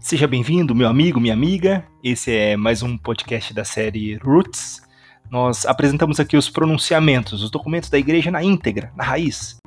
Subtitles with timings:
[0.00, 1.84] Seja bem-vindo, meu amigo, minha amiga.
[2.04, 4.80] Esse é mais um podcast da série Roots.
[5.28, 9.58] Nós apresentamos aqui os pronunciamentos, os documentos da igreja na íntegra, na raiz.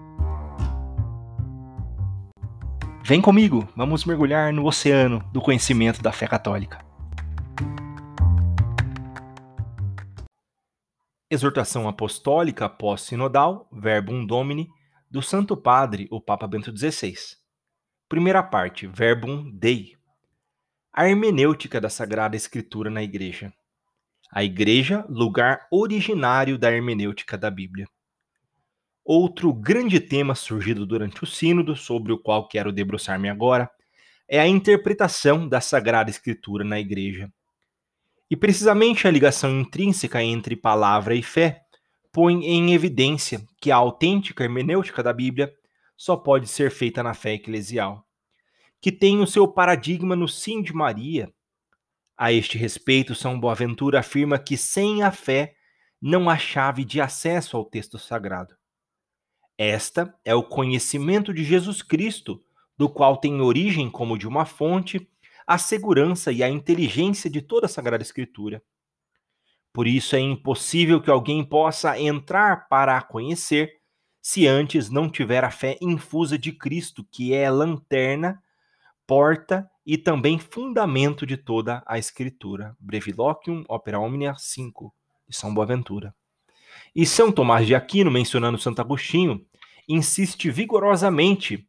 [3.04, 6.80] Vem comigo, vamos mergulhar no oceano do conhecimento da fé católica.
[11.30, 14.70] Exortação Apostólica Pós-Sinodal, Verbum Domini,
[15.10, 17.16] do Santo Padre, o Papa Bento XVI.
[18.08, 20.01] Primeira parte, Verbum Dei.
[20.94, 23.54] A hermenêutica da Sagrada Escritura na Igreja.
[24.30, 27.88] A Igreja, lugar originário da hermenêutica da Bíblia.
[29.06, 33.72] Outro grande tema surgido durante o Sínodo, sobre o qual quero debruçar-me agora,
[34.28, 37.32] é a interpretação da Sagrada Escritura na Igreja.
[38.30, 41.62] E precisamente a ligação intrínseca entre palavra e fé
[42.12, 45.54] põe em evidência que a autêntica hermenêutica da Bíblia
[45.96, 48.06] só pode ser feita na fé eclesial
[48.82, 51.32] que tem o seu paradigma no sim de Maria.
[52.18, 55.56] A este respeito, São Boaventura afirma que sem a fé
[56.02, 58.56] não há chave de acesso ao texto sagrado.
[59.58, 62.44] Esta é o conhecimento de Jesus Cristo,
[62.76, 65.08] do qual tem origem como de uma fonte
[65.46, 68.64] a segurança e a inteligência de toda a Sagrada Escritura.
[69.74, 73.80] Por isso é impossível que alguém possa entrar para a conhecer
[74.22, 78.42] se antes não tiver a fé infusa de Cristo, que é lanterna
[79.12, 82.78] porta e também fundamento de toda a escritura.
[82.80, 84.96] Breviloquium Opera Omnia 5,
[85.28, 86.16] de São Boaventura.
[86.96, 89.46] E São Tomás de Aquino, mencionando Santo Agostinho,
[89.86, 91.68] insiste vigorosamente: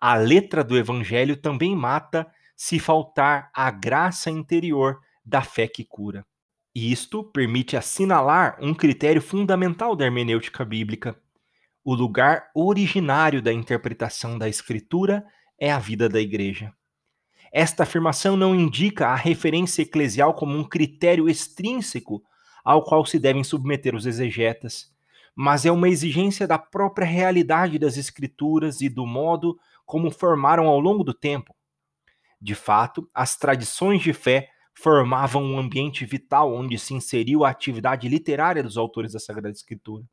[0.00, 6.24] a letra do evangelho também mata se faltar a graça interior da fé que cura.
[6.72, 11.20] E isto permite assinalar um critério fundamental da hermenêutica bíblica.
[11.84, 15.26] O lugar originário da interpretação da Escritura
[15.58, 16.72] é a vida da Igreja.
[17.56, 22.20] Esta afirmação não indica a referência eclesial como um critério extrínseco
[22.64, 24.92] ao qual se devem submeter os exegetas,
[25.36, 29.56] mas é uma exigência da própria realidade das Escrituras e do modo
[29.86, 31.54] como formaram ao longo do tempo.
[32.40, 38.08] De fato, as tradições de fé formavam um ambiente vital onde se inseriu a atividade
[38.08, 40.04] literária dos autores da Sagrada Escritura.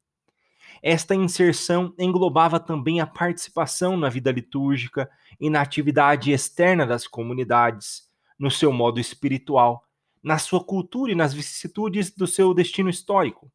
[0.81, 5.09] Esta inserção englobava também a participação na vida litúrgica
[5.39, 9.85] e na atividade externa das comunidades, no seu modo espiritual,
[10.23, 13.51] na sua cultura e nas vicissitudes do seu destino histórico.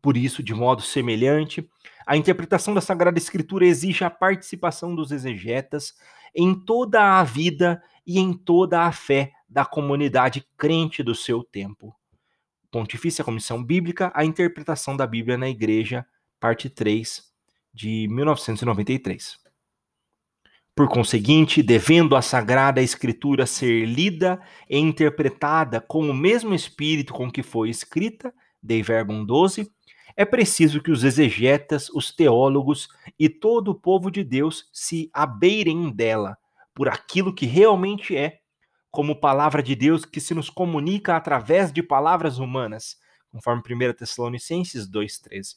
[0.00, 1.68] Por isso, de modo semelhante,
[2.06, 5.94] a interpretação da Sagrada Escritura exige a participação dos exegetas
[6.34, 11.94] em toda a vida e em toda a fé da comunidade crente do seu tempo.
[12.70, 16.06] Pontifícia Comissão Bíblica, a interpretação da Bíblia na Igreja,
[16.40, 17.22] parte 3,
[17.72, 19.38] de 1993.
[20.74, 24.40] Por conseguinte, devendo a Sagrada Escritura ser lida
[24.70, 28.32] e interpretada com o mesmo espírito com que foi escrita,
[28.62, 29.68] Dei Verbum 12,
[30.16, 32.88] é preciso que os exegetas, os teólogos
[33.18, 36.36] e todo o povo de Deus se abeirem dela,
[36.74, 38.38] por aquilo que realmente é,
[38.90, 42.96] como palavra de Deus que se nos comunica através de palavras humanas,
[43.28, 45.56] conforme 1 Tessalonicenses 2,13.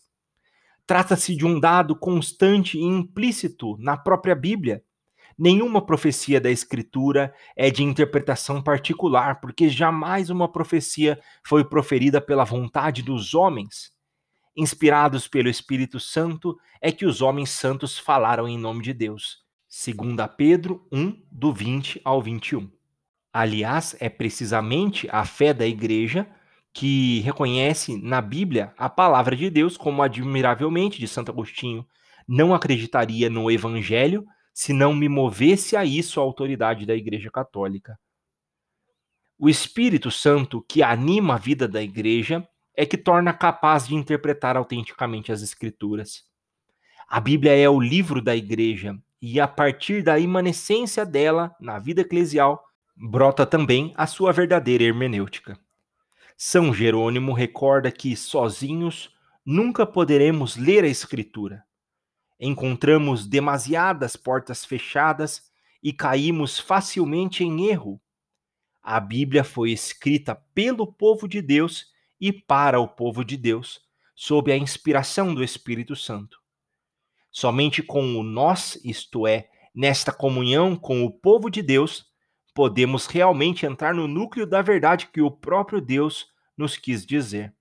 [0.91, 4.83] Trata-se de um dado constante e implícito na própria Bíblia.
[5.39, 12.43] Nenhuma profecia da Escritura é de interpretação particular, porque jamais uma profecia foi proferida pela
[12.43, 13.93] vontade dos homens.
[14.53, 19.45] Inspirados pelo Espírito Santo, é que os homens santos falaram em nome de Deus.
[19.69, 22.69] 2 Pedro 1, do 20 ao 21.
[23.31, 26.27] Aliás, é precisamente a fé da igreja
[26.73, 31.85] que reconhece na Bíblia a palavra de Deus, como admiravelmente de Santo Agostinho,
[32.27, 37.97] não acreditaria no Evangelho se não me movesse a isso a autoridade da Igreja Católica.
[39.37, 44.55] O Espírito Santo que anima a vida da Igreja é que torna capaz de interpretar
[44.55, 46.23] autenticamente as Escrituras.
[47.07, 52.01] A Bíblia é o livro da Igreja e, a partir da imanescência dela na vida
[52.01, 52.63] eclesial,
[52.95, 55.59] brota também a sua verdadeira hermenêutica.
[56.43, 59.15] São Jerônimo recorda que sozinhos
[59.45, 61.63] nunca poderemos ler a Escritura.
[62.39, 65.51] Encontramos demasiadas portas fechadas
[65.83, 68.01] e caímos facilmente em erro.
[68.81, 71.85] A Bíblia foi escrita pelo povo de Deus
[72.19, 73.79] e para o povo de Deus,
[74.15, 76.39] sob a inspiração do Espírito Santo.
[77.29, 82.09] Somente com o nós, isto é, nesta comunhão com o povo de Deus,
[82.51, 86.30] podemos realmente entrar no núcleo da verdade que o próprio Deus
[86.61, 87.53] nos quis dizer.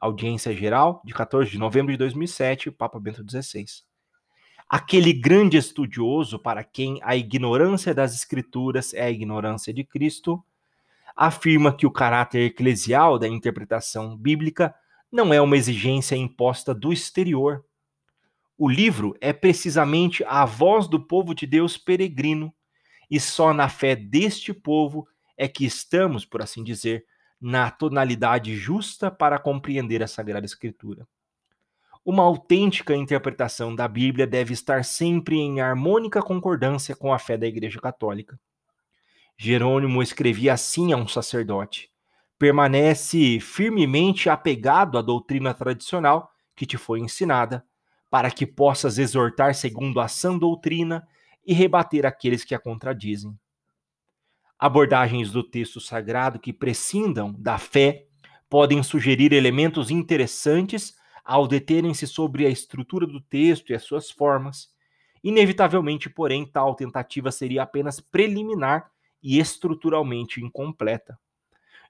[0.00, 3.66] Audiência Geral, de 14 de novembro de 2007, Papa Bento XVI.
[4.68, 10.42] aquele grande estudioso para quem a ignorância das Escrituras é a ignorância de Cristo,
[11.14, 14.74] afirma que o caráter eclesial da interpretação bíblica
[15.12, 17.64] não é uma exigência imposta do exterior.
[18.56, 22.52] O livro é precisamente a voz do povo de Deus peregrino,
[23.10, 25.06] e só na fé deste povo
[25.36, 27.04] é que estamos, por assim dizer,
[27.40, 31.06] na tonalidade justa para compreender a Sagrada Escritura.
[32.04, 37.46] Uma autêntica interpretação da Bíblia deve estar sempre em harmônica concordância com a fé da
[37.46, 38.38] Igreja Católica.
[39.36, 41.90] Jerônimo escrevia assim a um sacerdote:
[42.38, 47.64] permanece firmemente apegado à doutrina tradicional que te foi ensinada,
[48.10, 51.06] para que possas exortar segundo a sã doutrina
[51.44, 53.36] e rebater aqueles que a contradizem.
[54.58, 58.06] Abordagens do texto sagrado que prescindam da fé
[58.48, 64.68] podem sugerir elementos interessantes ao deterem-se sobre a estrutura do texto e as suas formas.
[65.22, 68.90] Inevitavelmente, porém, tal tentativa seria apenas preliminar
[69.22, 71.18] e estruturalmente incompleta.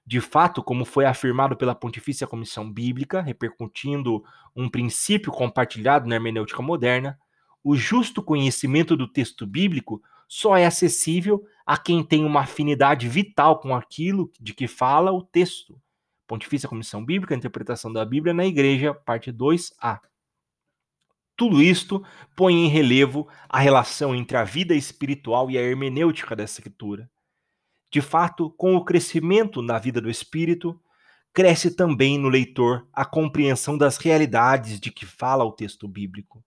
[0.07, 4.23] De fato, como foi afirmado pela Pontifícia Comissão Bíblica, repercutindo
[4.55, 7.19] um princípio compartilhado na hermenêutica moderna,
[7.63, 13.59] o justo conhecimento do texto bíblico só é acessível a quem tem uma afinidade vital
[13.59, 15.79] com aquilo de que fala o texto,
[16.27, 19.99] Pontifícia Comissão Bíblica, Interpretação da Bíblia na Igreja, parte 2a.
[21.35, 22.03] Tudo isto
[22.35, 27.09] põe em relevo a relação entre a vida espiritual e a hermenêutica dessa escritura.
[27.91, 30.79] De fato, com o crescimento na vida do espírito,
[31.33, 36.43] cresce também no leitor a compreensão das realidades de que fala o texto bíblico.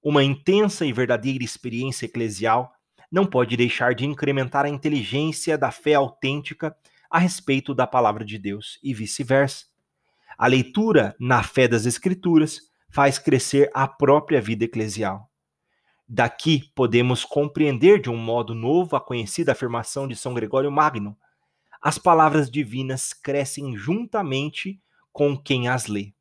[0.00, 2.72] Uma intensa e verdadeira experiência eclesial
[3.10, 6.76] não pode deixar de incrementar a inteligência da fé autêntica
[7.10, 9.66] a respeito da palavra de Deus e vice-versa.
[10.36, 12.60] A leitura na fé das Escrituras
[12.90, 15.30] faz crescer a própria vida eclesial.
[16.08, 21.16] Daqui podemos compreender de um modo novo a conhecida afirmação de São Gregório Magno:
[21.82, 24.80] as palavras divinas crescem juntamente
[25.12, 26.12] com quem as lê.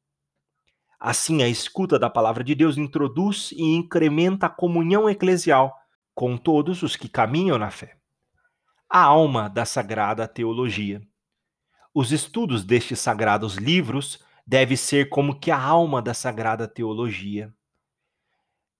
[0.99, 5.75] Assim, a escuta da palavra de Deus introduz e incrementa a comunhão eclesial
[6.15, 7.97] com todos os que caminham na fé
[8.89, 11.01] a alma da sagrada teologia.
[11.93, 17.53] Os estudos destes sagrados livros devem ser como que a alma da sagrada teologia.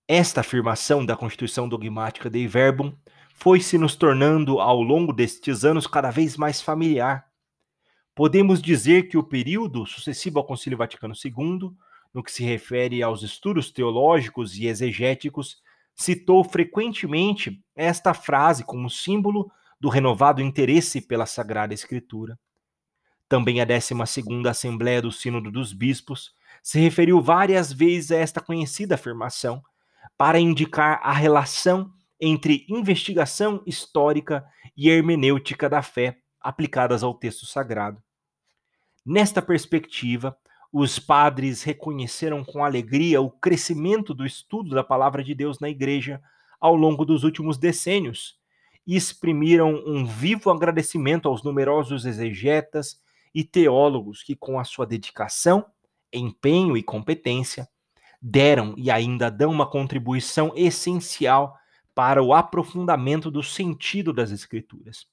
[0.08, 2.96] Esta afirmação da Constituição Dogmática Dei Verbum
[3.34, 7.28] foi se nos tornando ao longo destes anos cada vez mais familiar.
[8.14, 11.72] Podemos dizer que o período sucessivo ao Concílio Vaticano II,
[12.14, 15.62] no que se refere aos estudos teológicos e exegéticos,
[15.96, 19.50] citou frequentemente esta frase como símbolo
[19.80, 22.38] do renovado interesse pela Sagrada Escritura.
[23.28, 23.94] Também a 12
[24.48, 29.64] Assembleia do Sínodo dos Bispos se referiu várias vezes a esta conhecida afirmação
[30.18, 34.46] para indicar a relação entre investigação histórica
[34.76, 38.02] e hermenêutica da fé aplicadas ao texto sagrado.
[39.06, 40.38] Nesta perspectiva,
[40.78, 46.22] os padres reconheceram com alegria o crescimento do estudo da palavra de Deus na igreja
[46.60, 48.38] ao longo dos últimos decênios
[48.86, 53.00] e exprimiram um vivo agradecimento aos numerosos exegetas
[53.34, 55.66] e teólogos que, com a sua dedicação,
[56.12, 57.70] empenho e competência,
[58.22, 61.56] deram e ainda dão uma contribuição essencial
[61.94, 65.08] para o aprofundamento do sentido das Escrituras.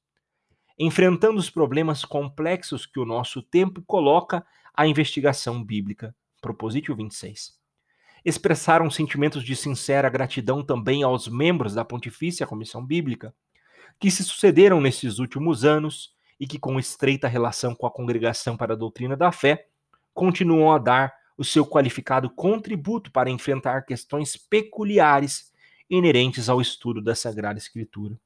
[0.77, 6.15] Enfrentando os problemas complexos que o nosso tempo coloca à investigação bíblica.
[6.41, 7.59] Propositio 26.
[8.25, 13.35] Expressaram sentimentos de sincera gratidão também aos membros da Pontifícia Comissão Bíblica,
[13.99, 18.75] que se sucederam nesses últimos anos e que, com estreita relação com a Congregação para
[18.75, 19.67] a Doutrina da Fé,
[20.15, 25.53] continuam a dar o seu qualificado contributo para enfrentar questões peculiares
[25.89, 28.19] inerentes ao estudo da Sagrada Escritura.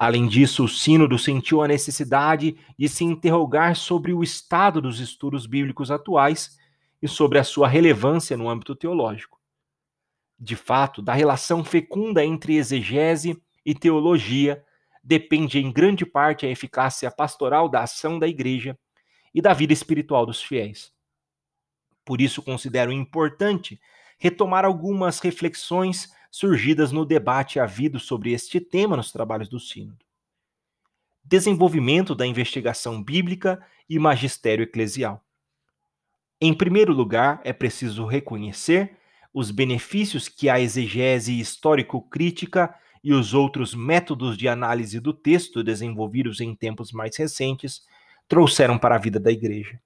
[0.00, 5.44] Além disso, o Sínodo sentiu a necessidade de se interrogar sobre o estado dos estudos
[5.44, 6.56] bíblicos atuais
[7.02, 9.40] e sobre a sua relevância no âmbito teológico.
[10.38, 14.64] De fato, da relação fecunda entre exegese e teologia
[15.02, 18.78] depende em grande parte a eficácia pastoral da ação da igreja
[19.34, 20.92] e da vida espiritual dos fiéis.
[22.04, 23.80] Por isso, considero importante
[24.16, 30.04] retomar algumas reflexões surgidas no debate havido sobre este tema nos trabalhos do Sínodo.
[31.24, 35.24] Desenvolvimento da investigação bíblica e magistério eclesial.
[36.40, 38.96] Em primeiro lugar, é preciso reconhecer
[39.32, 46.40] os benefícios que a exegese histórico-crítica e os outros métodos de análise do texto desenvolvidos
[46.40, 47.82] em tempos mais recentes
[48.26, 49.80] trouxeram para a vida da Igreja.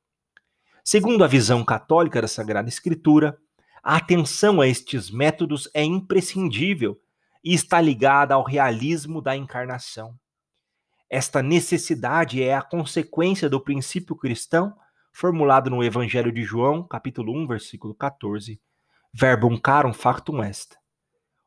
[0.84, 3.38] Segundo a visão católica da Sagrada Escritura,
[3.82, 7.00] A atenção a estes métodos é imprescindível
[7.42, 10.16] e está ligada ao realismo da encarnação.
[11.10, 14.72] Esta necessidade é a consequência do princípio cristão
[15.12, 18.60] formulado no Evangelho de João, capítulo 1, versículo 14.
[19.12, 20.76] Verbum carum factum est.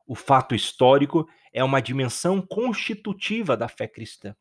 [0.06, 4.36] O fato histórico é uma dimensão constitutiva da fé cristã.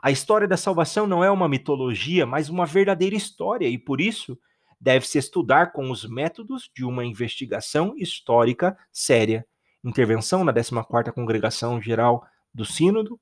[0.00, 4.38] A história da salvação não é uma mitologia, mas uma verdadeira história, e por isso
[4.84, 9.46] deve-se estudar com os métodos de uma investigação histórica séria.
[9.82, 13.18] Intervenção na 14ª Congregação Geral do Sínodo,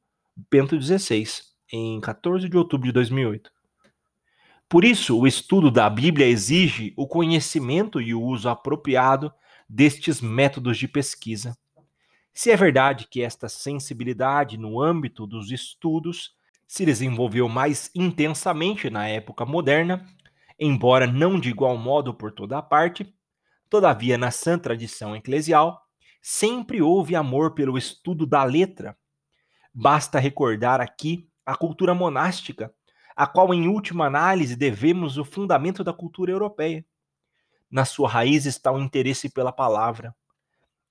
[0.50, 1.24] Bento XVI,
[1.72, 3.52] em 14 de outubro de 2008.
[4.68, 9.32] Por isso, o estudo da Bíblia exige o conhecimento e o uso apropriado
[9.68, 11.56] destes métodos de pesquisa.
[12.34, 16.34] Se é verdade que esta sensibilidade no âmbito dos estudos
[16.66, 20.04] se desenvolveu mais intensamente na época moderna,
[20.58, 23.14] embora não de igual modo por toda a parte,
[23.68, 25.82] todavia na sã tradição eclesial,
[26.20, 28.96] sempre houve amor pelo estudo da letra.
[29.74, 32.72] Basta recordar aqui a cultura monástica,
[33.16, 36.84] a qual, em última análise, devemos o fundamento da cultura europeia.
[37.70, 40.14] Na sua raiz está o interesse pela palavra.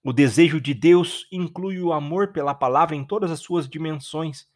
[0.04, 4.48] O desejo de Deus inclui o amor pela palavra em todas as suas dimensões,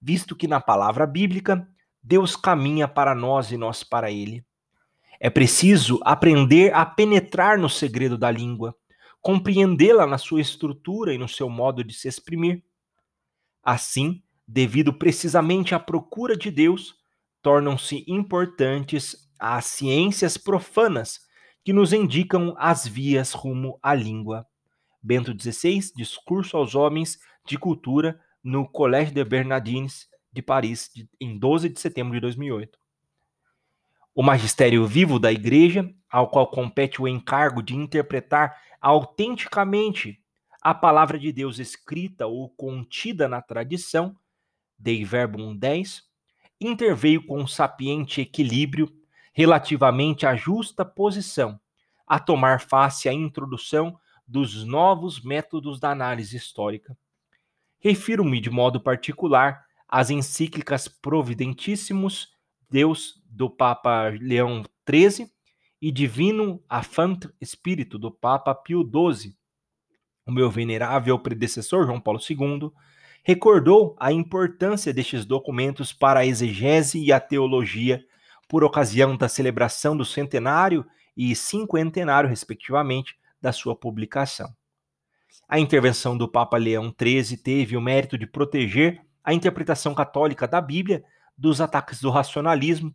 [0.00, 1.68] visto que na palavra bíblica
[2.00, 4.44] Deus caminha para nós e nós para ele.
[5.24, 8.76] É preciso aprender a penetrar no segredo da língua,
[9.20, 12.64] compreendê-la na sua estrutura e no seu modo de se exprimir.
[13.62, 16.96] Assim, devido precisamente à procura de Deus,
[17.40, 21.20] tornam-se importantes as ciências profanas
[21.64, 24.44] que nos indicam as vias rumo à língua.
[25.00, 31.68] Bento XVI, Discurso aos Homens de Cultura, no Collège de Bernardines de Paris, em 12
[31.68, 32.81] de setembro de 2008.
[34.14, 40.20] O magistério vivo da Igreja, ao qual compete o encargo de interpretar autenticamente
[40.60, 44.14] a palavra de Deus escrita ou contida na tradição,
[44.78, 46.02] Dei Verbum 10,
[46.60, 48.92] interveio com um sapiente equilíbrio
[49.32, 51.58] relativamente à justa posição,
[52.06, 56.96] a tomar face à introdução dos novos métodos da análise histórica.
[57.80, 62.30] Refiro-me de modo particular às encíclicas Providentíssimos
[62.70, 65.28] Deus do Papa Leão XIII
[65.80, 69.34] e Divino Affant Espírito do Papa Pio XII.
[70.26, 72.70] O meu venerável predecessor João Paulo II
[73.24, 78.04] recordou a importância destes documentos para a exegese e a teologia
[78.48, 80.84] por ocasião da celebração do centenário
[81.16, 84.54] e cinquentenário, respectivamente, da sua publicação.
[85.48, 90.60] A intervenção do Papa Leão XIII teve o mérito de proteger a interpretação católica da
[90.60, 91.04] Bíblia
[91.36, 92.94] dos ataques do racionalismo,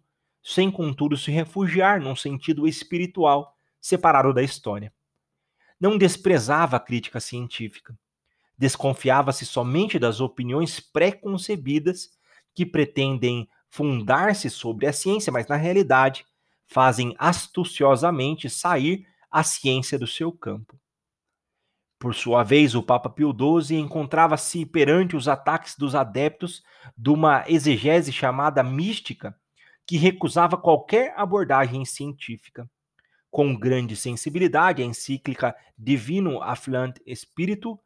[0.50, 4.94] sem contudo se refugiar num sentido espiritual separado da história.
[5.78, 8.00] Não desprezava a crítica científica.
[8.58, 12.12] Desconfiava-se somente das opiniões pré-concebidas
[12.56, 16.26] que pretendem fundar-se sobre a ciência, mas na realidade
[16.66, 20.80] fazem astuciosamente sair a ciência do seu campo.
[22.00, 26.64] Por sua vez, o Papa Pio XII encontrava-se perante os ataques dos adeptos
[26.98, 29.38] de uma exegese chamada mística,
[29.88, 32.70] que recusava qualquer abordagem científica.
[33.32, 37.80] Com grande sensibilidade, a encíclica Divino Afflant Spiritu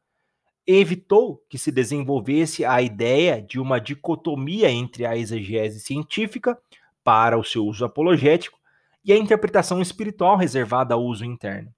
[0.68, 6.58] evitou que se desenvolvesse a ideia de uma dicotomia entre a exegese científica,
[7.04, 8.60] para o seu uso apologético,
[9.04, 11.74] e a interpretação espiritual reservada ao uso interno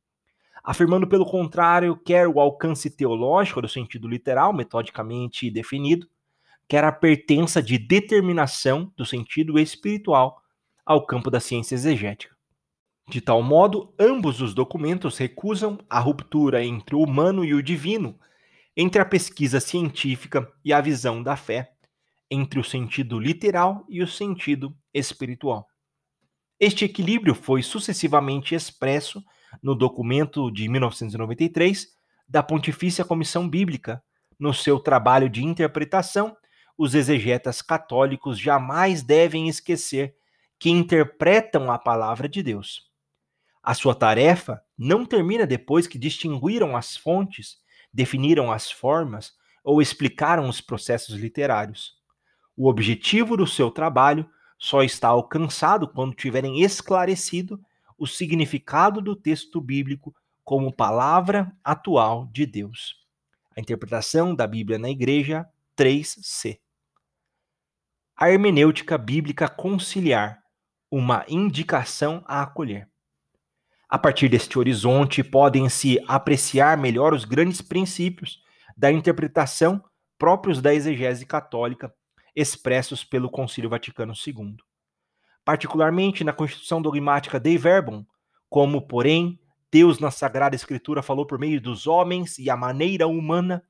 [0.63, 6.08] afirmando, pelo contrário, quer o alcance teológico, do sentido literal, metodicamente definido,
[6.67, 10.41] quer a pertença de determinação, do sentido espiritual,
[10.86, 12.36] ao campo da ciência exegética.
[13.10, 18.17] De tal modo, ambos os documentos recusam a ruptura entre o humano e o divino,
[18.75, 21.74] entre a pesquisa científica e a visão da fé,
[22.32, 25.67] entre o sentido literal e o sentido espiritual.
[26.60, 29.24] Este equilíbrio foi sucessivamente expresso
[29.62, 31.88] no documento de 1993
[32.27, 34.01] da Pontifícia Comissão Bíblica.
[34.39, 36.36] No seu trabalho de interpretação,
[36.77, 40.15] os exegetas católicos jamais devem esquecer
[40.58, 42.89] que interpretam a palavra de Deus.
[43.62, 47.58] A sua tarefa não termina depois que distinguiram as fontes,
[47.94, 51.98] definiram as formas ou explicaram os processos literários.
[52.58, 57.60] O objetivo do seu trabalho só está alcançado quando tiverem esclarecido
[57.98, 60.13] o significado do texto bíblico
[60.44, 62.98] como palavra atual de Deus.
[63.56, 66.62] A interpretação da Bíblia na Igreja 3c.
[68.15, 70.39] A hermenêutica bíblica conciliar,
[70.91, 72.88] uma indicação a acolher.
[73.89, 78.39] A partir deste horizonte, podem-se apreciar melhor os grandes princípios
[78.77, 79.84] da interpretação
[80.17, 81.93] próprios da exegese católica,
[82.36, 84.55] expressos pelo Concílio Vaticano II.
[85.43, 88.05] Particularmente na Constituição Dogmática Dei Verbum,
[88.50, 89.39] como, porém,
[89.72, 93.63] Deus na Sagrada Escritura falou por meio dos homens e a maneira humana,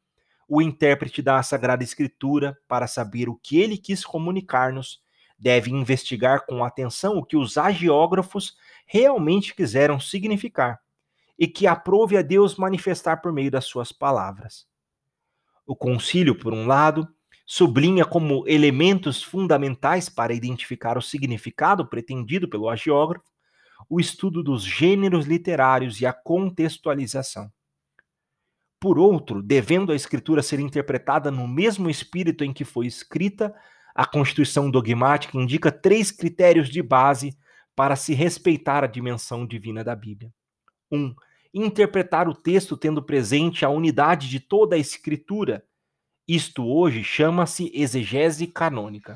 [0.54, 5.02] o intérprete da Sagrada Escritura, para saber o que ele quis comunicar-nos,
[5.36, 8.56] deve investigar com atenção o que os agiógrafos
[8.86, 10.80] realmente quiseram significar
[11.40, 14.68] e que aprove a Deus manifestar por meio das suas palavras.
[15.66, 17.08] O concílio, por um lado,
[17.48, 23.26] sublinha como elementos fundamentais para identificar o significado pretendido pelo agiógrafo
[23.90, 27.52] o estudo dos gêneros literários e a contextualização.
[28.84, 33.56] Por outro, devendo a escritura ser interpretada no mesmo espírito em que foi escrita,
[33.96, 37.34] a Constituição dogmática indica três critérios de base
[37.78, 40.34] para se respeitar a dimensão divina da Bíblia.
[40.92, 40.98] 1.
[40.98, 41.16] Um,
[41.54, 45.64] interpretar o texto tendo presente a unidade de toda a Escritura.
[46.28, 49.16] Isto hoje chama-se exegese canônica.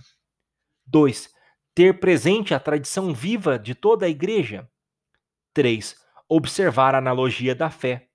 [0.85, 1.29] 2.
[1.75, 4.65] Ter presente a tradição viva de toda a Igreja.
[5.53, 5.93] 3.
[6.29, 8.07] Observar a analogia da fé.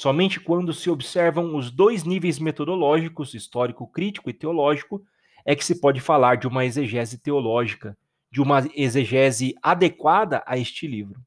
[0.00, 5.04] Somente quando se observam os dois níveis metodológicos, histórico-crítico e teológico,
[5.44, 7.98] é que se pode falar de uma exegese teológica,
[8.30, 11.20] de uma exegese adequada a este livro.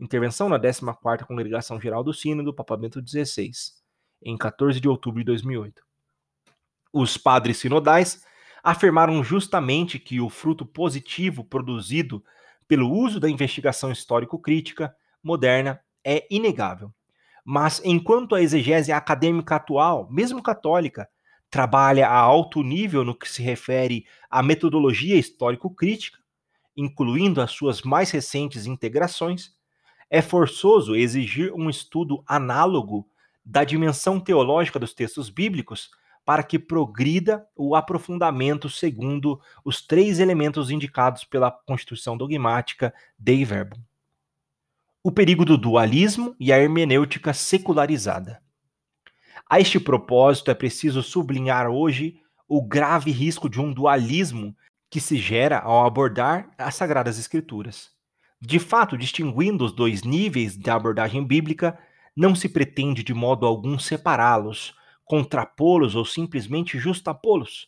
[0.00, 3.50] Intervenção na 14ª Congregação Geral do Sínodo, Papa Bento XVI,
[4.22, 5.82] em 14 de outubro de 2008.
[6.90, 8.24] Os padres sinodais
[8.62, 12.24] afirmaram justamente que o fruto positivo produzido
[12.66, 16.90] pelo uso da investigação histórico-crítica moderna é inegável.
[17.50, 21.08] Mas enquanto a exegese acadêmica atual, mesmo católica,
[21.48, 26.18] trabalha a alto nível no que se refere à metodologia histórico-crítica,
[26.76, 29.54] incluindo as suas mais recentes integrações,
[30.10, 33.08] é forçoso exigir um estudo análogo
[33.42, 35.88] da dimensão teológica dos textos bíblicos
[36.26, 43.87] para que progrida o aprofundamento segundo os três elementos indicados pela Constituição dogmática Dei Verbum.
[45.08, 48.42] O perigo do dualismo e a hermenêutica secularizada.
[49.48, 54.54] A este propósito, é preciso sublinhar hoje o grave risco de um dualismo
[54.90, 57.88] que se gera ao abordar as Sagradas Escrituras.
[58.38, 61.78] De fato, distinguindo os dois níveis de abordagem bíblica,
[62.14, 64.74] não se pretende de modo algum separá-los,
[65.06, 67.66] contrapô-los ou simplesmente justapô-los.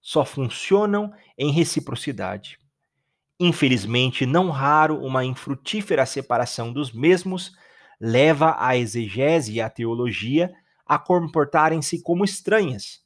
[0.00, 2.56] Só funcionam em reciprocidade.
[3.40, 7.52] Infelizmente, não raro uma infrutífera separação dos mesmos
[8.00, 10.52] leva a exegese e a teologia
[10.86, 13.00] a comportarem-se como estranhas.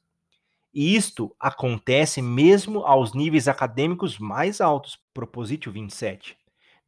[0.72, 4.98] E isto acontece mesmo aos níveis acadêmicos mais altos.
[5.12, 6.38] Propositio 27.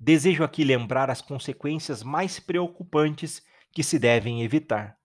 [0.01, 4.97] Desejo aqui lembrar as consequências mais preocupantes que se devem evitar.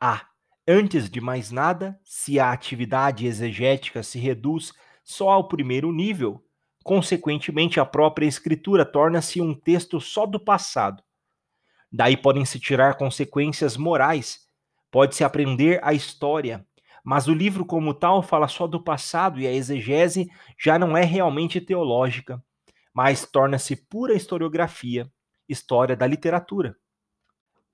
[0.00, 0.26] A.
[0.66, 4.72] Antes de mais nada, se a atividade exegética se reduz
[5.04, 6.42] só ao primeiro nível,
[6.86, 11.02] consequentemente a própria escritura torna-se um texto só do passado.
[11.92, 14.46] Daí podem se tirar consequências morais
[14.96, 16.66] Pode-se aprender a história,
[17.04, 21.04] mas o livro como tal fala só do passado e a exegese já não é
[21.04, 22.42] realmente teológica,
[22.94, 25.10] mas torna-se pura historiografia,
[25.46, 26.76] história da literatura.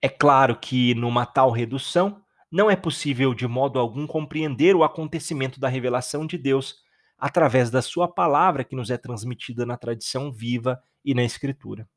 [0.03, 2.21] É claro que, numa tal redução,
[2.51, 6.82] não é possível de modo algum compreender o acontecimento da revelação de Deus
[7.23, 11.89] através da sua palavra que nos é transmitida na tradição viva e na escritura.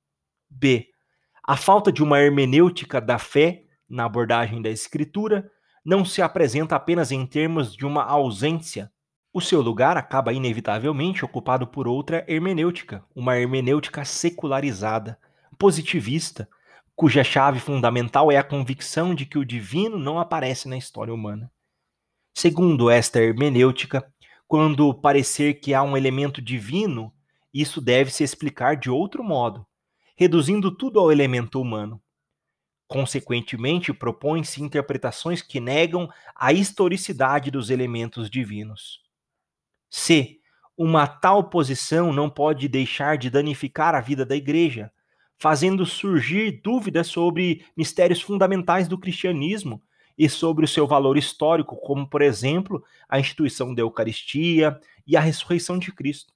[0.48, 0.90] B.
[1.44, 5.50] A falta de uma hermenêutica da fé na abordagem da escritura,
[5.84, 8.92] não se apresenta apenas em termos de uma ausência.
[9.34, 15.20] O seu lugar acaba inevitavelmente ocupado por outra hermenêutica, uma hermenêutica secularizada,
[15.58, 16.48] positivista,
[16.96, 21.52] cuja chave fundamental é a convicção de que o divino não aparece na história humana.
[22.34, 24.06] Segundo esta hermenêutica,
[24.48, 27.14] quando parecer que há um elemento divino,
[27.54, 29.66] isso deve se explicar de outro modo,
[30.16, 32.02] reduzindo tudo ao elemento humano.
[32.88, 39.02] Consequentemente, propõem-se interpretações que negam a historicidade dos elementos divinos.
[39.90, 40.40] C.
[40.78, 44.92] Uma tal posição não pode deixar de danificar a vida da Igreja,
[45.38, 49.82] fazendo surgir dúvidas sobre mistérios fundamentais do cristianismo
[50.18, 55.20] e sobre o seu valor histórico, como, por exemplo, a instituição da Eucaristia e a
[55.20, 56.34] ressurreição de Cristo.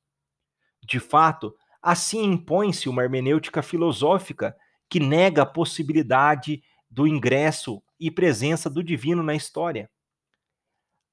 [0.84, 4.56] De fato, assim impõe-se uma hermenêutica filosófica
[4.90, 9.90] que nega a possibilidade do ingresso e presença do divino na história.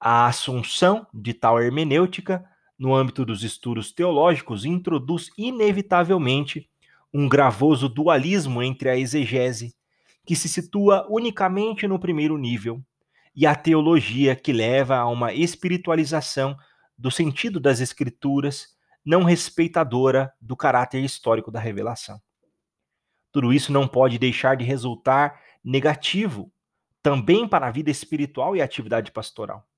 [0.01, 2.45] A assunção de tal hermenêutica,
[2.79, 6.69] no âmbito dos estudos teológicos, introduz inevitavelmente
[7.13, 9.76] um gravoso dualismo entre a exegese,
[10.27, 12.83] que se situa unicamente no primeiro nível,
[13.35, 16.57] e a teologia, que leva a uma espiritualização
[16.99, 22.21] do sentido das Escrituras, não respeitadora do caráter histórico da revelação.
[23.31, 26.51] Tudo isso não pode deixar de resultar negativo
[27.03, 29.69] também para a vida espiritual e a atividade pastoral.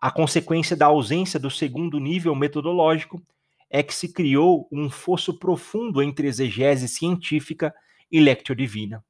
[0.00, 3.20] A consequência da ausência do segundo nível metodológico
[3.68, 7.74] é que se criou um fosso profundo entre exegese científica
[8.10, 9.04] e lectio divina.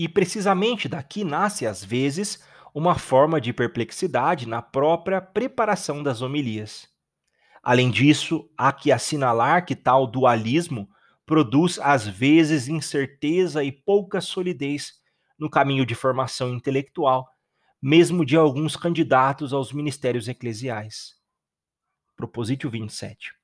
[0.00, 2.42] E precisamente daqui nasce, às vezes,
[2.74, 6.88] uma forma de perplexidade na própria preparação das homilias.
[7.62, 10.88] Além disso, há que assinalar que tal dualismo
[11.26, 14.94] produz às vezes incerteza e pouca solidez
[15.38, 17.28] no caminho de formação intelectual,
[17.82, 21.14] mesmo de alguns candidatos aos ministérios eclesiais.
[22.16, 23.34] Propositio 27.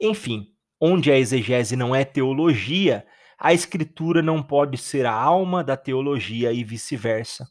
[0.00, 3.06] Enfim, onde a exegese não é teologia,
[3.44, 7.50] a escritura não pode ser a alma da teologia e vice-versa.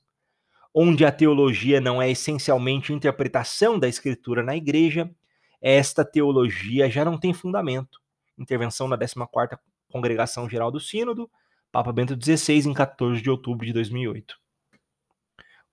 [0.73, 5.13] Onde a teologia não é essencialmente interpretação da escritura na igreja,
[5.61, 7.99] esta teologia já não tem fundamento.
[8.37, 9.59] Intervenção na 14ª
[9.91, 11.29] Congregação Geral do Sínodo,
[11.73, 14.37] Papa Bento XVI, em 14 de outubro de 2008.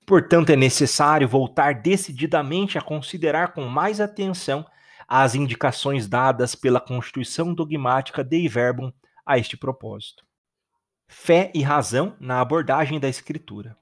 [0.04, 4.66] Portanto, é necessário voltar decididamente a considerar com mais atenção
[5.06, 8.92] as indicações dadas pela Constituição Dogmática Dei Verbum
[9.28, 10.24] a este propósito.
[11.06, 13.76] Fé e razão na abordagem da Escritura.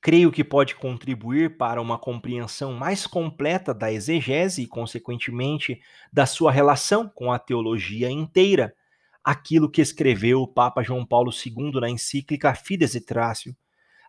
[0.00, 6.52] Creio que pode contribuir para uma compreensão mais completa da exegese e, consequentemente, da sua
[6.52, 8.72] relação com a teologia inteira,
[9.24, 13.56] aquilo que escreveu o Papa João Paulo II na encíclica Fides et Ratio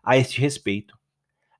[0.00, 0.96] a este respeito.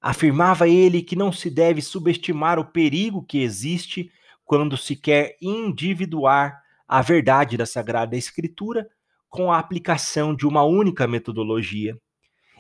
[0.01, 4.13] Afirmava ele que não se deve subestimar o perigo que existe
[4.45, 8.91] quando se quer individuar a verdade da Sagrada Escritura
[9.29, 11.97] com a aplicação de uma única metodologia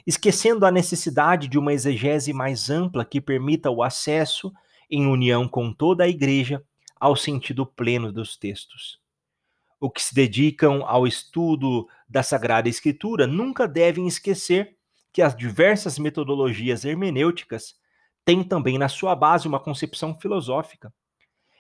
[0.07, 4.53] esquecendo a necessidade de uma exegese mais ampla que permita o acesso,
[4.89, 6.65] em união com toda a Igreja,
[6.99, 9.01] ao sentido pleno dos textos.
[9.81, 14.77] O que se dedicam ao estudo da Sagrada Escritura nunca devem esquecer
[15.13, 17.75] que as diversas metodologias hermenêuticas
[18.25, 20.93] têm também na sua base uma concepção filosófica.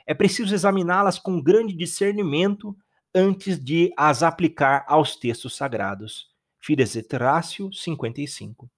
[0.06, 2.76] É preciso examiná-las com grande discernimento
[3.14, 6.28] antes de as aplicar aos textos sagrados.
[6.58, 8.70] Fides et Ratio 55.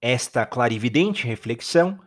[0.00, 1.98] Esta clarividente reflexão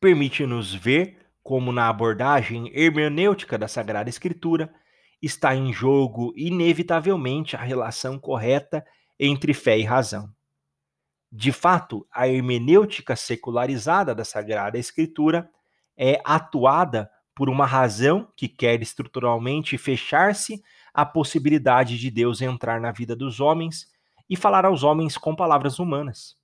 [0.00, 4.72] permite-nos ver como na abordagem hermenêutica da Sagrada Escritura
[5.20, 8.84] está em jogo inevitavelmente a relação correta
[9.18, 10.30] entre fé e razão.
[11.30, 15.50] De fato, a hermenêutica secularizada da Sagrada Escritura
[15.96, 22.92] é atuada por uma razão que quer estruturalmente fechar-se à possibilidade de Deus entrar na
[22.92, 23.88] vida dos homens
[24.30, 26.36] e falar aos homens com palavras humanas.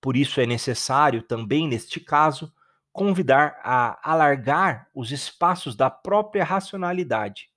[0.00, 2.52] Por isso é necessário também, neste caso,
[2.92, 7.50] convidar a alargar os espaços da própria racionalidade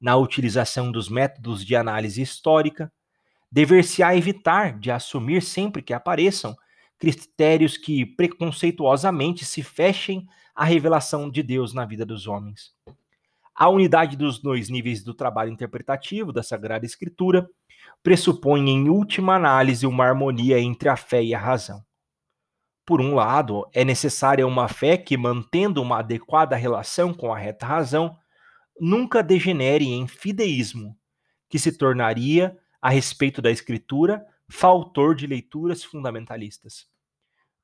[0.00, 2.92] na utilização dos métodos de análise histórica,
[3.50, 6.56] dever-se-á evitar de assumir sempre que apareçam
[6.98, 12.72] critérios que preconceituosamente se fechem à revelação de Deus na vida dos homens.
[13.54, 17.48] A unidade dos dois níveis do trabalho interpretativo da Sagrada Escritura
[18.02, 21.82] pressupõe, em última análise, uma harmonia entre a fé e a razão.
[22.84, 27.66] Por um lado, é necessária uma fé que, mantendo uma adequada relação com a reta
[27.66, 28.16] razão,
[28.78, 30.96] nunca degenere em fideísmo,
[31.48, 36.86] que se tornaria, a respeito da Escritura, faltor de leituras fundamentalistas.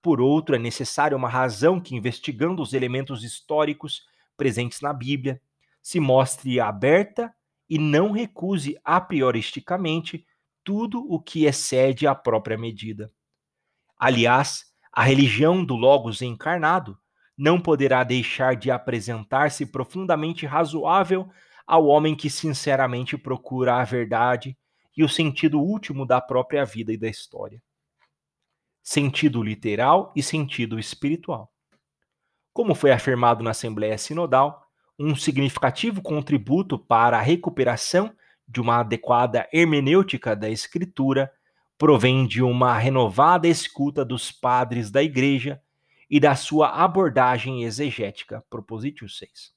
[0.02, 4.02] Por outro, é necessária uma razão que, investigando os elementos históricos
[4.36, 5.40] presentes na Bíblia,
[5.80, 7.32] se mostre aberta
[7.68, 10.26] e não recuse a prioristicamente
[10.64, 13.10] tudo o que excede a própria medida.
[13.98, 16.98] Aliás, a religião do Logos encarnado
[17.36, 21.30] não poderá deixar de apresentar-se profundamente razoável
[21.66, 24.56] ao homem que sinceramente procura a verdade
[24.96, 27.62] e o sentido último da própria vida e da história.
[28.82, 31.52] Sentido literal e sentido espiritual.
[32.52, 34.66] Como foi afirmado na Assembleia Sinodal,
[34.98, 38.14] um significativo contributo para a recuperação
[38.46, 41.32] de uma adequada hermenêutica da Escritura
[41.78, 45.60] provém de uma renovada escuta dos padres da Igreja
[46.08, 48.44] e da sua abordagem exegética.
[48.50, 49.52] Propositio 6.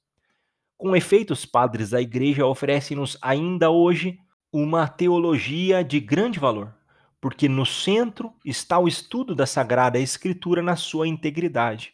[0.76, 4.18] Com efeito, os padres da Igreja oferecem-nos ainda hoje
[4.58, 6.74] uma teologia de grande valor,
[7.20, 11.92] porque no centro está o estudo da Sagrada Escritura na sua integridade.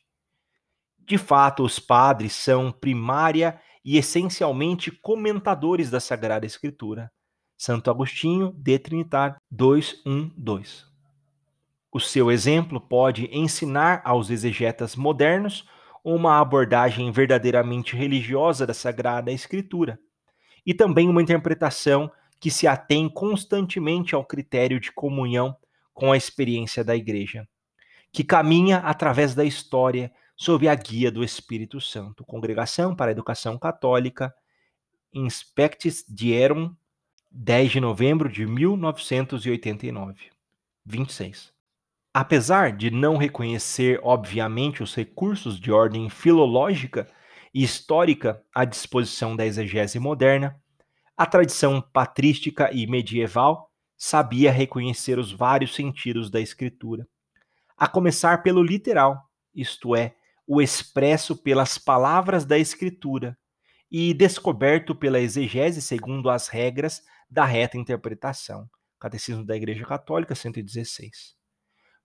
[1.01, 7.11] De fato, os padres são primária e essencialmente comentadores da Sagrada Escritura,
[7.59, 10.85] Santo Agostinho, De Trinitate 212.
[11.90, 15.68] O seu exemplo pode ensinar aos exegetas modernos
[16.05, 19.98] uma abordagem verdadeiramente religiosa da Sagrada Escritura
[20.64, 22.09] e também uma interpretação
[22.42, 25.57] que se atém constantemente ao critério de comunhão
[25.94, 27.46] com a experiência da Igreja,
[28.11, 32.24] que caminha através da história sob a guia do Espírito Santo.
[32.24, 34.35] Congregação para a Educação Católica,
[35.14, 36.74] Inspectis Dierum,
[37.31, 40.33] 10 de novembro de 1989.
[40.85, 41.52] 26.
[42.12, 47.09] Apesar de não reconhecer, obviamente, os recursos de ordem filológica
[47.55, 50.61] e histórica à disposição da exegese moderna,
[51.16, 57.07] a tradição patrística e medieval sabia reconhecer os vários sentidos da escritura,
[57.77, 59.20] a começar pelo literal,
[59.55, 60.14] isto é,
[60.46, 63.38] o expresso pelas palavras da escritura
[63.90, 68.68] e descoberto pela exegese segundo as regras da reta interpretação.
[68.98, 71.35] Catecismo da Igreja Católica 116.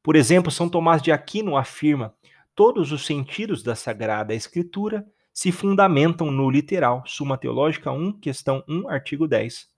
[0.04, 2.16] Por exemplo, São Tomás de Aquino afirma:
[2.56, 5.06] todos os sentidos da Sagrada Escritura
[5.38, 7.04] se fundamentam no literal.
[7.06, 9.70] Suma Teológica 1, questão 1, artigo 10.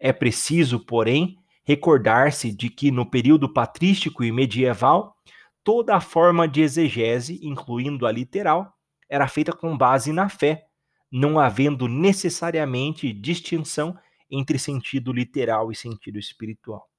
[0.00, 5.16] É preciso, porém, recordar-se de que no período patrístico e medieval,
[5.62, 8.76] toda a forma de exegese, incluindo a literal,
[9.08, 10.66] era feita com base na fé,
[11.08, 13.96] não havendo necessariamente distinção
[14.28, 16.90] entre sentido literal e sentido espiritual.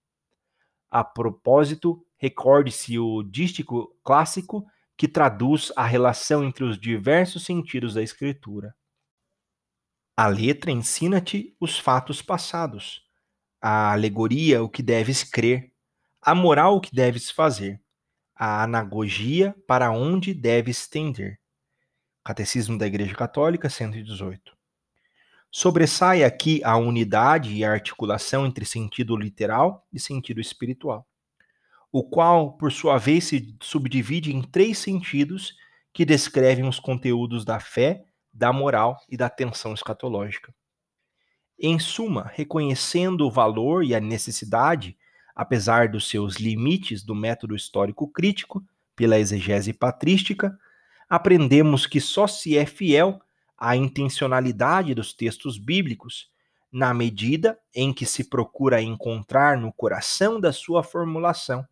[0.89, 4.65] A propósito, recorde-se o dístico clássico
[4.97, 8.73] que traduz a relação entre os diversos sentidos da Escritura.
[10.15, 13.03] A letra ensina-te os fatos passados,
[13.61, 15.73] a alegoria o que deves crer,
[16.21, 17.81] a moral o que deves fazer,
[18.33, 21.39] a anagogia para onde deves tender.
[22.23, 24.55] Catecismo da Igreja Católica 118.
[25.51, 31.07] Sobressai aqui a unidade e a articulação entre sentido literal e sentido espiritual
[31.97, 35.55] o qual, por sua vez, se subdivide em três sentidos
[35.93, 38.03] que descrevem os conteúdos da fé,
[38.33, 40.53] da moral e da tensão escatológica.
[41.57, 44.97] Em suma, reconhecendo o valor e a necessidade,
[45.33, 48.61] apesar dos seus limites do método histórico crítico,
[48.93, 50.53] pela exegese patrística,
[51.09, 53.21] aprendemos que só se é fiel
[53.57, 56.29] à intencionalidade dos textos bíblicos
[56.69, 61.65] na medida em que se procura encontrar no coração da sua formulação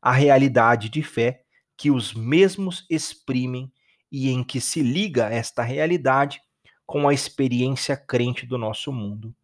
[0.00, 1.42] a realidade de fé
[1.76, 3.72] que os mesmos exprimem
[4.10, 6.40] e em que se liga esta realidade
[6.86, 9.34] com a experiência crente do nosso mundo.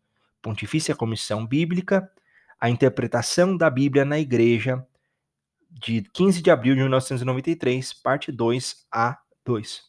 [0.43, 2.11] Pontifícia Comissão Bíblica,
[2.61, 4.87] a interpretação da Bíblia na Igreja,
[5.71, 9.85] de 15 de abril de 1993, parte 2 a 2.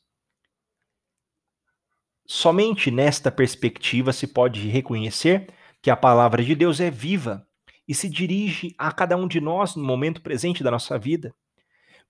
[2.26, 5.48] Somente nesta perspectiva se pode reconhecer
[5.82, 7.47] que a palavra de Deus é viva
[7.88, 11.34] e se dirige a cada um de nós no momento presente da nossa vida.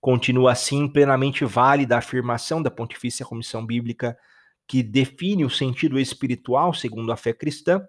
[0.00, 4.18] Continua assim plenamente válida a afirmação da Pontifícia Comissão Bíblica
[4.66, 7.82] que define o sentido espiritual, segundo a fé cristã,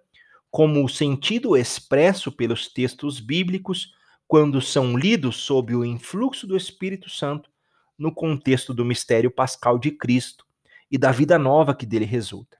[0.49, 3.93] como o sentido expresso pelos textos bíblicos
[4.27, 7.49] quando são lidos sob o influxo do Espírito Santo
[7.97, 10.45] no contexto do mistério pascal de Cristo
[10.89, 12.57] e da vida nova que dele resulta.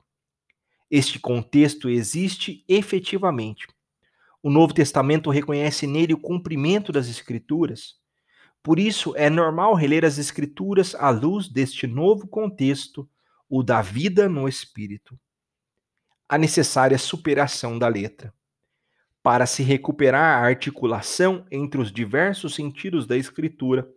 [0.91, 3.67] Este contexto existe efetivamente
[4.41, 7.95] o Novo Testamento reconhece nele o cumprimento das Escrituras.
[8.63, 13.09] Por isso, é normal reler as Escrituras à luz deste novo contexto,
[13.49, 15.19] o da vida no Espírito.
[16.27, 18.33] A necessária superação da letra.
[19.21, 23.89] Para se recuperar a articulação entre os diversos sentidos da Escritura,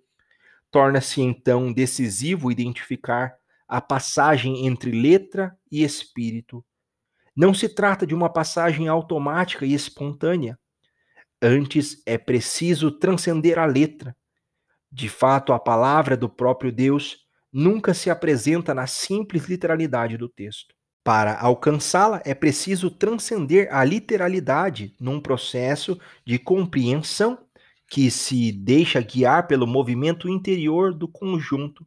[0.71, 3.37] torna-se então decisivo identificar
[3.69, 6.65] a passagem entre letra e espírito
[7.35, 10.59] não se trata de uma passagem automática e espontânea.
[11.41, 14.15] Antes é preciso transcender a letra.
[14.91, 17.19] De fato, a palavra do próprio Deus
[17.53, 20.75] nunca se apresenta na simples literalidade do texto.
[21.05, 27.39] Para alcançá-la, é preciso transcender a literalidade num processo de compreensão
[27.89, 31.85] que se deixa guiar pelo movimento interior do conjunto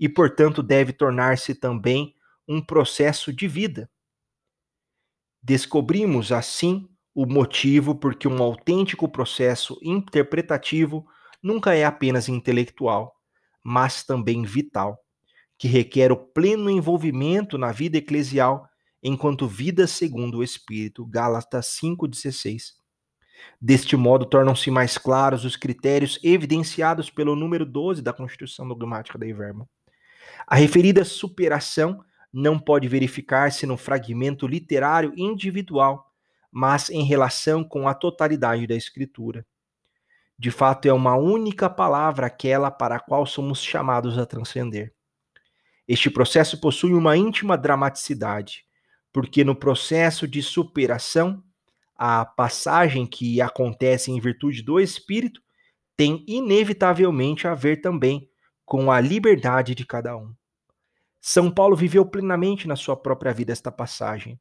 [0.00, 2.14] e, portanto, deve tornar-se também
[2.46, 3.90] um processo de vida.
[5.48, 11.06] Descobrimos, assim, o motivo porque um autêntico processo interpretativo
[11.42, 13.14] nunca é apenas intelectual,
[13.64, 14.98] mas também vital,
[15.56, 18.68] que requer o pleno envolvimento na vida eclesial
[19.02, 21.06] enquanto vida segundo o Espírito.
[21.06, 22.74] Gálatas 5,16.
[23.58, 29.26] Deste modo, tornam-se mais claros os critérios evidenciados pelo número 12 da Constituição Dogmática da
[29.26, 29.66] Iverma.
[30.46, 36.12] A referida superação não pode verificar-se no fragmento literário individual,
[36.50, 39.46] mas em relação com a totalidade da Escritura.
[40.38, 44.94] De fato, é uma única palavra aquela para a qual somos chamados a transcender.
[45.86, 48.64] Este processo possui uma íntima dramaticidade,
[49.12, 51.42] porque no processo de superação,
[51.96, 55.42] a passagem que acontece em virtude do Espírito
[55.96, 58.30] tem inevitavelmente a ver também
[58.64, 60.32] com a liberdade de cada um.
[61.20, 64.40] São Paulo viveu plenamente na sua própria vida esta passagem,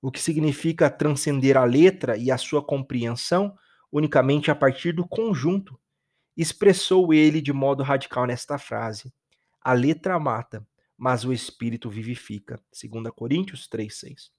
[0.00, 3.56] o que significa transcender a letra e a sua compreensão
[3.90, 5.78] unicamente a partir do conjunto.
[6.36, 9.12] Expressou ele de modo radical nesta frase:
[9.60, 12.60] A letra mata, mas o espírito vivifica.
[12.72, 14.30] 2 Coríntios 3:6.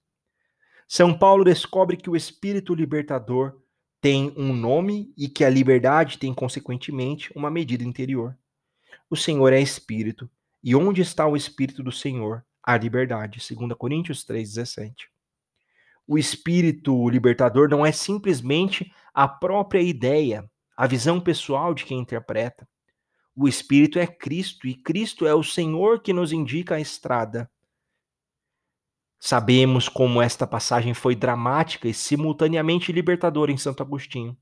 [0.86, 3.58] São Paulo descobre que o espírito libertador
[4.00, 8.36] tem um nome e que a liberdade tem consequentemente uma medida interior.
[9.08, 10.30] O Senhor é espírito,
[10.64, 12.42] e onde está o espírito do Senhor?
[12.62, 13.38] A liberdade.
[13.38, 15.10] 2 Coríntios 3:17.
[16.06, 22.66] O espírito libertador não é simplesmente a própria ideia, a visão pessoal de quem interpreta.
[23.36, 27.50] O Espírito é Cristo e Cristo é o Senhor que nos indica a estrada.
[29.18, 34.36] Sabemos como esta passagem foi dramática e simultaneamente libertadora em Santo Agostinho.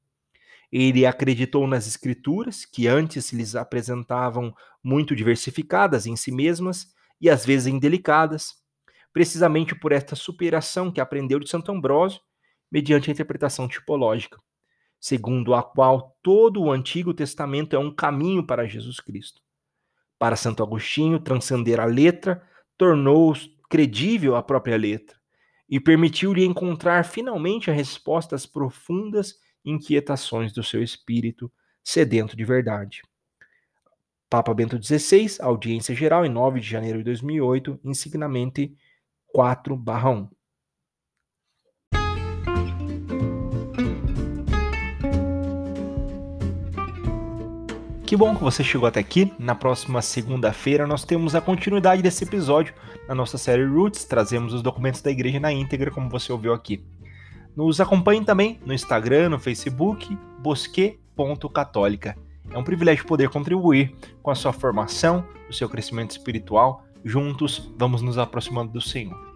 [0.72, 7.44] Ele acreditou nas Escrituras, que antes lhes apresentavam muito diversificadas em si mesmas e às
[7.44, 8.54] vezes indelicadas,
[9.12, 12.20] precisamente por esta superação que aprendeu de Santo Ambrósio,
[12.70, 14.38] mediante a interpretação tipológica
[15.02, 19.42] segundo a qual todo o Antigo Testamento é um caminho para Jesus Cristo.
[20.16, 22.40] Para Santo Agostinho, transcender a letra
[22.78, 23.34] tornou
[23.68, 25.16] credível a própria letra
[25.68, 31.50] e permitiu-lhe encontrar finalmente as respostas profundas inquietações do seu espírito
[31.84, 33.02] sedento de verdade.
[34.30, 38.74] Papa Bento XVI, audiência geral em 9 de janeiro de 2008, insignamente
[39.34, 40.28] 4/1.
[48.06, 49.32] Que bom que você chegou até aqui.
[49.38, 52.74] Na próxima segunda-feira nós temos a continuidade desse episódio
[53.08, 54.04] na nossa série Roots.
[54.04, 56.84] Trazemos os documentos da igreja na íntegra, como você ouviu aqui.
[57.54, 62.16] Nos acompanhe também no Instagram, no Facebook, bosque.católica.
[62.50, 66.84] É um privilégio poder contribuir com a sua formação, o seu crescimento espiritual.
[67.04, 69.32] Juntos, vamos nos aproximando do Senhor.